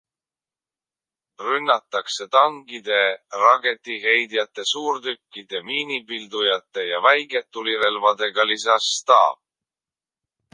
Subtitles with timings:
[1.47, 3.01] Rünnatakse tankide,
[3.41, 9.39] raketiheitjate, suurtükkide, miinipildujate ja väiketulirelvadega, lisas staap.